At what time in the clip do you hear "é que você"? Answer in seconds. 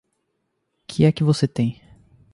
1.05-1.47